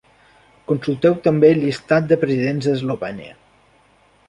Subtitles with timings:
[0.71, 3.37] Consulteu també el llistat de presidents d"Eslovènia.